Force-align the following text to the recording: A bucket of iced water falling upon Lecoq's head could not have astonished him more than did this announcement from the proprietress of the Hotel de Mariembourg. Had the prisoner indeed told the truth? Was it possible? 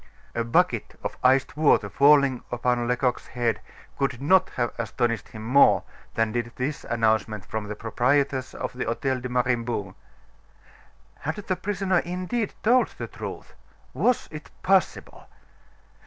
A 0.33 0.43
bucket 0.43 0.99
of 1.03 1.15
iced 1.23 1.55
water 1.55 1.87
falling 1.87 2.43
upon 2.51 2.87
Lecoq's 2.87 3.27
head 3.27 3.61
could 3.99 4.19
not 4.19 4.49
have 4.55 4.73
astonished 4.79 5.27
him 5.27 5.45
more 5.45 5.83
than 6.15 6.31
did 6.31 6.51
this 6.55 6.83
announcement 6.85 7.45
from 7.45 7.67
the 7.67 7.75
proprietress 7.75 8.55
of 8.55 8.73
the 8.73 8.85
Hotel 8.85 9.19
de 9.19 9.29
Mariembourg. 9.29 9.93
Had 11.19 11.35
the 11.35 11.55
prisoner 11.55 11.99
indeed 11.99 12.55
told 12.63 12.87
the 12.97 13.05
truth? 13.05 13.53
Was 13.93 14.27
it 14.31 14.49
possible? 14.63 15.27